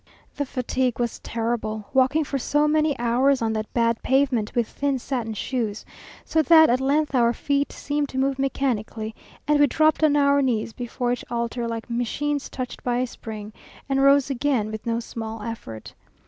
The 0.35 0.47
fatigue 0.47 0.97
was 0.99 1.19
terrible, 1.19 1.87
walking 1.93 2.23
for 2.23 2.39
so 2.39 2.67
many 2.67 2.97
hours 2.97 3.39
on 3.39 3.53
that 3.53 3.71
bad 3.71 4.01
pavement 4.01 4.51
with 4.55 4.67
thin 4.67 4.97
satin 4.97 5.35
shoes, 5.35 5.85
so 6.25 6.41
that 6.41 6.71
at 6.71 6.81
length 6.81 7.13
our 7.13 7.33
feet 7.33 7.71
seemed 7.71 8.09
to 8.09 8.17
move 8.17 8.39
mechanically, 8.39 9.13
and 9.47 9.59
we 9.59 9.67
dropped 9.67 10.03
on 10.03 10.15
our 10.15 10.41
knees 10.41 10.73
before 10.73 11.11
each 11.11 11.23
altar 11.29 11.67
like 11.67 11.87
machines 11.87 12.49
touched 12.49 12.83
by 12.83 12.97
a 12.97 13.05
spring, 13.05 13.53
and 13.87 14.01
rose 14.01 14.31
again 14.31 14.71
with 14.71 14.87
no 14.87 14.99
small 14.99 15.43
effort. 15.43 15.93